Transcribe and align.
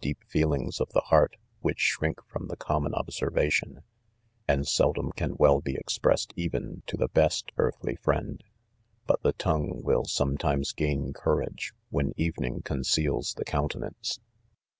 deep 0.00 0.22
feelings, 0.22 0.80
of 0.80 0.88
the 0.92 1.00
heart 1.10 1.34
/ 1.48 1.60
which 1.62 1.80
shrink 1.80 2.24
from. 2.28 2.46
the 2.46 2.54
common 2.54 2.94
observation,;' 2.94 3.82
and' 4.46 4.68
seldom 4.68 5.10
can 5.16 5.34
well 5.36 5.60
be 5.60 5.74
..expressed 5.74 6.32
even 6.36 6.84
to 6.86 6.96
.the• 6.96 7.08
best 7.12 7.50
.earthly 7.58 7.96
friend; 7.96 8.44
hut 9.08 9.18
the 9.24 9.32
tongue 9.32 9.82
will 9.82 10.04
some; 10.04 10.38
times 10.38 10.70
gain 10.72 11.12
courage 11.12 11.72
when 11.88 12.12
evening 12.16 12.62
conceals 12.62 13.34
the} 13.34 13.44
countenance 13.54 14.20